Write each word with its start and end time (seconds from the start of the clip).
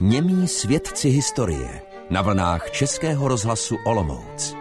Němí 0.00 0.48
svědci 0.48 1.08
historie 1.08 1.82
na 2.10 2.22
vlnách 2.22 2.70
Českého 2.70 3.28
rozhlasu 3.28 3.76
Olomouc. 3.86 4.54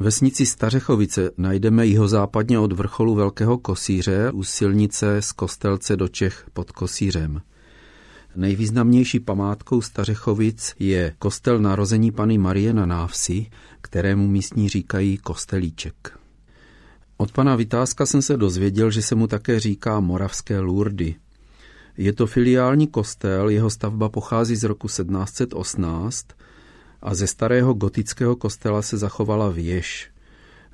Vesnici 0.00 0.46
Stařechovice 0.46 1.30
najdeme 1.36 1.86
jihozápadně 1.86 2.58
od 2.58 2.72
vrcholu 2.72 3.14
Velkého 3.14 3.58
Kosíře 3.58 4.30
u 4.30 4.42
silnice 4.42 5.22
z 5.22 5.32
Kostelce 5.32 5.96
do 5.96 6.08
Čech 6.08 6.46
pod 6.52 6.72
Kosířem. 6.72 7.42
Nejvýznamnější 8.36 9.20
památkou 9.20 9.80
Stařechovic 9.80 10.74
je 10.78 11.14
kostel 11.18 11.58
narození 11.58 12.12
Pany 12.12 12.38
Marie 12.38 12.72
na 12.72 12.86
Návsi, 12.86 13.46
kterému 13.80 14.28
místní 14.28 14.68
říkají 14.68 15.18
Kostelíček. 15.18 16.18
Od 17.16 17.32
pana 17.32 17.56
Vytázka 17.56 18.06
jsem 18.06 18.22
se 18.22 18.36
dozvěděl, 18.36 18.90
že 18.90 19.02
se 19.02 19.14
mu 19.14 19.26
také 19.26 19.60
říká 19.60 20.00
Moravské 20.00 20.60
Lurdy. 20.60 21.14
Je 21.98 22.12
to 22.12 22.26
filiální 22.26 22.86
kostel, 22.86 23.48
jeho 23.48 23.70
stavba 23.70 24.08
pochází 24.08 24.56
z 24.56 24.64
roku 24.64 24.86
1718 24.86 26.26
a 27.02 27.14
ze 27.14 27.26
starého 27.26 27.74
gotického 27.74 28.36
kostela 28.36 28.82
se 28.82 28.98
zachovala 28.98 29.50
věž. 29.50 30.10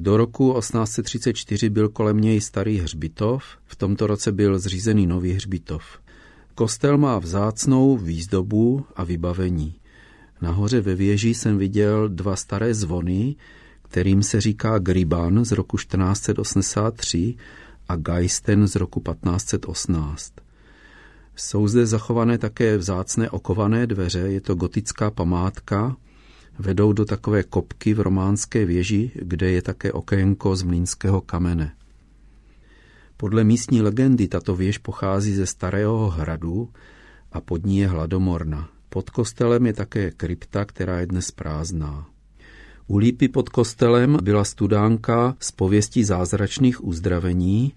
Do 0.00 0.16
roku 0.16 0.55
1834 0.59 1.70
byl 1.70 1.88
kolem 1.88 2.20
něj 2.20 2.41
starý 2.41 2.78
hřbitov, 2.78 3.45
v 3.66 3.77
tomto 3.77 4.06
roce 4.06 4.33
byl 4.33 4.59
zřízený 4.59 5.06
nový 5.06 5.33
hřbitov. 5.33 5.84
Kostel 6.55 6.98
má 6.98 7.19
vzácnou 7.19 7.97
výzdobu 7.97 8.86
a 8.97 9.05
vybavení. 9.05 9.75
Nahoře 10.41 10.80
ve 10.80 10.95
věži 10.95 11.34
jsem 11.34 11.59
viděl 11.59 12.09
dva 12.09 12.36
staré 12.36 12.75
zvony, 12.75 13.36
kterým 13.83 14.22
se 14.22 14.41
říká 14.41 14.78
Griban 14.78 15.45
z 15.45 15.52
roku 15.52 15.77
1483 15.77 17.34
a 17.88 17.97
Geisten 17.97 18.66
z 18.66 18.77
roku 18.77 19.00
1518. 19.00 20.44
Jsou 21.37 21.69
zde 21.69 21.87
zachované 21.87 22.38
také 22.38 22.77
vzácné 22.77 23.31
okované 23.31 23.86
dveře, 23.86 24.19
je 24.19 24.41
to 24.41 24.55
gotická 24.55 25.11
památka, 25.11 25.97
vedou 26.59 26.92
do 26.92 27.05
takové 27.05 27.42
kopky 27.42 27.95
v 27.95 28.00
románské 28.00 28.64
věži, 28.64 29.11
kde 29.14 29.50
je 29.50 29.62
také 29.62 29.92
okénko 29.92 30.56
z 30.56 30.62
mlínského 30.62 31.20
kamene. 31.20 31.72
Podle 33.17 33.44
místní 33.44 33.83
legendy 33.83 34.28
tato 34.28 34.56
věž 34.56 34.78
pochází 34.78 35.34
ze 35.34 35.47
starého 35.47 36.11
hradu 36.11 36.69
a 37.33 37.41
pod 37.41 37.66
ní 37.66 37.78
je 37.78 37.89
hladomorna. 37.89 38.69
Pod 38.89 39.11
kostelem 39.11 39.66
je 39.66 39.72
také 39.72 40.11
krypta, 40.11 40.64
která 40.64 41.00
je 41.00 41.06
dnes 41.06 41.31
prázdná. 41.31 42.06
U 42.87 42.97
lípy 42.97 43.28
pod 43.28 43.48
kostelem 43.48 44.19
byla 44.22 44.44
studánka 44.44 45.37
z 45.41 45.50
pověstí 45.53 46.05
zázračných 46.05 46.84
uzdravení, 46.84 47.72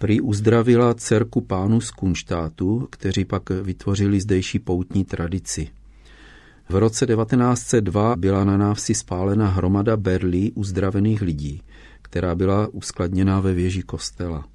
Prý 0.00 0.20
uzdravila 0.20 0.94
dcerku 0.94 1.40
pánu 1.40 1.80
z 1.80 1.90
Kunštátu, 1.90 2.88
kteří 2.90 3.24
pak 3.24 3.50
vytvořili 3.50 4.20
zdejší 4.20 4.58
poutní 4.58 5.04
tradici. 5.04 5.68
V 6.68 6.74
roce 6.74 7.06
1902 7.06 8.16
byla 8.16 8.44
na 8.44 8.56
návsi 8.56 8.94
spálena 8.94 9.48
hromada 9.48 9.96
berlí 9.96 10.52
uzdravených 10.52 11.22
lidí, 11.22 11.62
která 12.02 12.34
byla 12.34 12.66
uskladněná 12.66 13.40
ve 13.40 13.54
věži 13.54 13.82
kostela. 13.82 14.46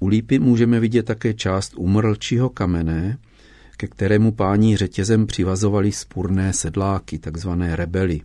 U 0.00 0.06
lípy 0.06 0.38
můžeme 0.38 0.80
vidět 0.80 1.02
také 1.02 1.34
část 1.34 1.72
umrlčího 1.76 2.48
kamene, 2.48 3.18
ke 3.76 3.86
kterému 3.86 4.32
páni 4.32 4.76
řetězem 4.76 5.26
přivazovali 5.26 5.92
spurné 5.92 6.52
sedláky, 6.52 7.18
takzvané 7.18 7.76
rebely. 7.76 8.20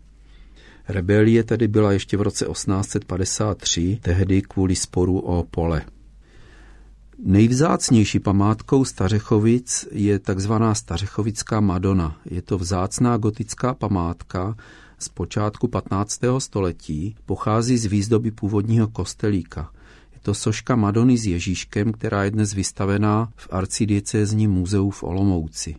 Rebelie 0.90 1.44
tedy 1.44 1.68
byla 1.68 1.92
ještě 1.92 2.18
v 2.18 2.22
roce 2.22 2.46
1853, 2.46 4.00
tehdy 4.02 4.42
kvůli 4.42 4.76
sporu 4.76 5.20
o 5.20 5.44
pole. 5.52 5.82
Nejvzácnější 7.26 8.20
památkou 8.20 8.86
Stařechovic 8.86 9.88
je 9.92 10.20
takzvaná 10.20 10.76
Stařechovická 10.76 11.60
Madona. 11.60 12.18
Je 12.26 12.42
to 12.42 12.58
vzácná 12.58 13.18
gotická 13.18 13.74
památka 13.74 14.56
z 15.00 15.10
počátku 15.10 15.68
15. 15.68 16.22
století, 16.38 17.16
pochází 17.26 17.78
z 17.78 17.86
výzdoby 17.86 18.32
původního 18.32 18.88
kostelíka. 18.88 19.72
Je 20.14 20.20
to 20.22 20.34
soška 20.34 20.76
Madony 20.76 21.18
s 21.18 21.26
Ježíškem, 21.26 21.92
která 21.92 22.24
je 22.24 22.32
dnes 22.32 22.54
vystavená 22.54 23.30
v 23.36 23.48
arcidiecézním 23.52 24.52
muzeu 24.52 24.90
v 24.90 25.04
Olomouci. 25.04 25.76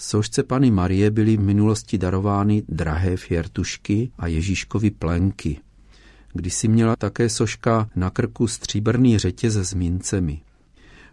Sošce 0.00 0.42
Pany 0.42 0.70
Marie 0.70 1.10
byly 1.10 1.36
v 1.36 1.40
minulosti 1.40 1.98
darovány 1.98 2.62
drahé 2.68 3.16
fjertušky 3.16 4.10
a 4.18 4.26
Ježíškovi 4.26 4.90
plenky. 4.90 5.58
si 6.48 6.68
měla 6.68 6.96
také 6.96 7.28
soška 7.28 7.88
na 7.96 8.10
krku 8.10 8.46
stříbrný 8.46 9.18
řetěz 9.18 9.54
s 9.54 9.74
mincemi. 9.74 10.40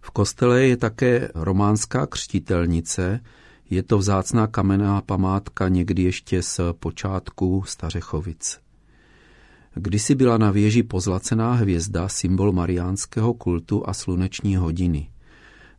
V 0.01 0.11
kostele 0.11 0.63
je 0.63 0.77
také 0.77 1.29
románská 1.35 2.07
křtitelnice, 2.07 3.19
je 3.69 3.83
to 3.83 3.97
vzácná 3.97 4.47
kamenná 4.47 5.01
památka 5.01 5.67
někdy 5.67 6.03
ještě 6.03 6.41
z 6.41 6.59
počátku 6.79 7.63
Stařechovic. 7.67 8.59
Kdysi 9.73 10.15
byla 10.15 10.37
na 10.37 10.51
věži 10.51 10.83
pozlacená 10.83 11.53
hvězda, 11.53 12.07
symbol 12.07 12.51
mariánského 12.51 13.33
kultu 13.33 13.89
a 13.89 13.93
sluneční 13.93 14.55
hodiny. 14.55 15.09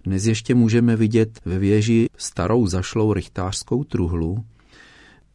Dnes 0.06 0.26
ještě 0.26 0.54
můžeme 0.54 0.96
vidět 0.96 1.40
ve 1.44 1.58
věži 1.58 2.08
starou 2.16 2.66
zašlou 2.66 3.12
rychtářskou 3.12 3.84
truhlu. 3.84 4.44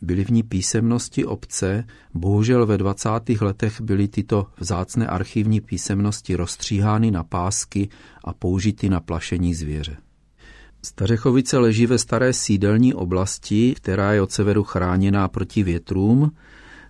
Byly 0.02 0.26
v 0.26 0.30
ní 0.30 0.44
písemnosti 0.44 1.26
obce, 1.26 1.84
bohužel 2.14 2.66
ve 2.66 2.78
20. 2.78 3.10
letech 3.42 3.82
byly 3.82 4.08
tyto 4.08 4.48
vzácné 4.58 5.08
archivní 5.08 5.62
písemnosti 5.62 6.36
rozstříhány 6.36 7.12
na 7.12 7.24
pásky 7.24 7.90
a 8.24 8.34
použity 8.34 8.90
na 8.90 9.00
plašení 9.00 9.54
zvěře. 9.54 9.98
Stařechovice 10.82 11.58
leží 11.58 11.86
ve 11.86 11.98
staré 11.98 12.34
sídelní 12.34 12.94
oblasti, 12.94 13.74
která 13.78 14.14
je 14.14 14.22
od 14.22 14.32
severu 14.32 14.64
chráněná 14.64 15.28
proti 15.28 15.64
větrům. 15.64 16.32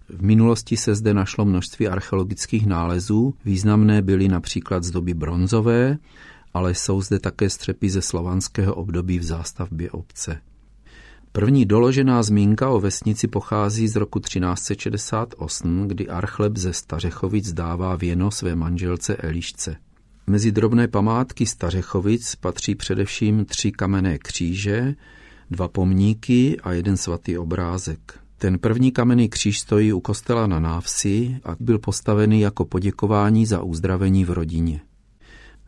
V 0.10 0.24
minulosti 0.24 0.78
se 0.78 0.96
zde 0.96 1.14
našlo 1.14 1.46
množství 1.46 1.88
archeologických 1.88 2.66
nálezů. 2.66 3.34
Významné 3.46 4.02
byly 4.02 4.28
například 4.28 4.84
z 4.84 4.92
doby 4.92 5.14
bronzové, 5.14 5.98
ale 6.54 6.76
jsou 6.76 7.02
zde 7.02 7.20
také 7.20 7.50
střepy 7.50 7.90
ze 7.90 8.02
slovanského 8.02 8.76
období 8.76 9.20
v 9.20 9.24
zástavbě 9.24 9.92
obce. 9.92 10.42
První 11.32 11.66
doložená 11.66 12.24
zmínka 12.24 12.70
o 12.70 12.80
vesnici 12.80 13.28
pochází 13.28 13.88
z 13.88 13.96
roku 13.96 14.20
1368, 14.20 15.88
kdy 15.88 16.08
Archleb 16.08 16.58
ze 16.58 16.74
Stařechovic 16.74 17.54
dává 17.54 17.96
věno 17.96 18.32
své 18.32 18.56
manželce 18.56 19.16
Elišce. 19.16 19.76
Mezi 20.28 20.52
drobné 20.52 20.88
památky 20.88 21.46
Stařechovic 21.46 22.36
patří 22.36 22.76
především 22.76 23.46
tři 23.46 23.72
kamenné 23.72 24.18
kříže, 24.18 24.96
dva 25.52 25.68
pomníky 25.68 26.58
a 26.64 26.72
jeden 26.72 26.98
svatý 26.98 27.38
obrázek. 27.38 28.20
Ten 28.38 28.60
první 28.60 28.92
kamenný 28.92 29.30
kříž 29.30 29.60
stojí 29.60 29.94
u 29.94 30.00
kostela 30.00 30.48
na 30.48 30.60
návsi 30.60 31.40
a 31.44 31.56
byl 31.60 31.80
postavený 31.80 32.42
jako 32.42 32.66
poděkování 32.66 33.46
za 33.46 33.64
uzdravení 33.64 34.26
v 34.26 34.32
rodině. 34.32 34.82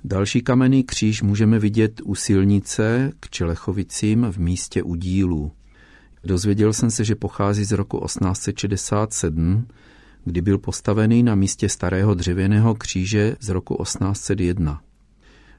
Další 0.05 0.41
kamenný 0.41 0.83
kříž 0.83 1.21
můžeme 1.21 1.59
vidět 1.59 2.01
u 2.03 2.15
silnice 2.15 3.11
k 3.19 3.29
Čelechovicím 3.29 4.25
v 4.31 4.37
místě 4.37 4.83
udílu. 4.83 5.51
Dozvěděl 6.23 6.73
jsem 6.73 6.91
se, 6.91 7.03
že 7.03 7.15
pochází 7.15 7.65
z 7.65 7.71
roku 7.71 8.05
1867, 8.05 9.67
kdy 10.25 10.41
byl 10.41 10.57
postavený 10.57 11.23
na 11.23 11.35
místě 11.35 11.69
starého 11.69 12.13
dřevěného 12.13 12.75
kříže 12.75 13.35
z 13.39 13.49
roku 13.49 13.83
1801. 13.83 14.81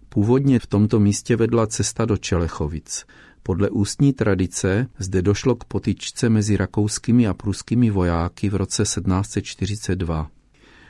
Původně 0.08 0.58
v 0.58 0.66
tomto 0.66 1.00
místě 1.00 1.36
vedla 1.36 1.66
cesta 1.66 2.04
do 2.04 2.16
Čelechovic. 2.16 3.04
Podle 3.42 3.70
ústní 3.70 4.12
tradice 4.12 4.86
zde 4.98 5.22
došlo 5.22 5.54
k 5.54 5.64
potyčce 5.64 6.28
mezi 6.28 6.56
rakouskými 6.56 7.26
a 7.26 7.34
pruskými 7.34 7.90
vojáky 7.90 8.48
v 8.48 8.54
roce 8.54 8.82
1742 8.82 10.30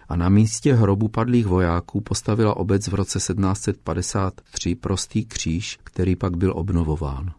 a 0.09 0.17
na 0.17 0.29
místě 0.29 0.75
hrobu 0.75 1.09
padlých 1.09 1.47
vojáků 1.47 2.01
postavila 2.01 2.57
obec 2.57 2.89
v 2.89 2.95
roce 2.95 3.19
1753 3.19 4.75
prostý 4.75 5.25
kříž, 5.25 5.79
který 5.85 6.17
pak 6.17 6.37
byl 6.37 6.53
obnovován. 6.57 7.33